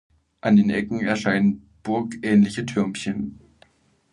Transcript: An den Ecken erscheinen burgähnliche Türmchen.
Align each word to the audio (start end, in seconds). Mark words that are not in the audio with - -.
An 0.41 0.55
den 0.55 0.71
Ecken 0.71 1.01
erscheinen 1.01 1.69
burgähnliche 1.83 2.65
Türmchen. 2.65 3.39